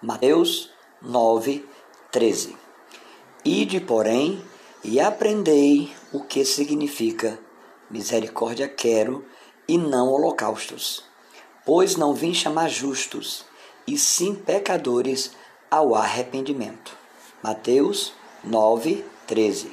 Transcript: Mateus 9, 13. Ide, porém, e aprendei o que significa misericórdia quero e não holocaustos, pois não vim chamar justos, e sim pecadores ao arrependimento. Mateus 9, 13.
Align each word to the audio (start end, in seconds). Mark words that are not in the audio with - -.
Mateus 0.00 0.70
9, 1.02 1.68
13. 2.12 2.56
Ide, 3.44 3.80
porém, 3.80 4.40
e 4.84 5.00
aprendei 5.00 5.92
o 6.12 6.20
que 6.20 6.44
significa 6.44 7.36
misericórdia 7.90 8.68
quero 8.68 9.26
e 9.66 9.76
não 9.76 10.12
holocaustos, 10.12 11.02
pois 11.66 11.96
não 11.96 12.14
vim 12.14 12.32
chamar 12.32 12.68
justos, 12.68 13.44
e 13.88 13.98
sim 13.98 14.36
pecadores 14.36 15.32
ao 15.68 15.96
arrependimento. 15.96 16.96
Mateus 17.42 18.12
9, 18.44 19.04
13. 19.26 19.72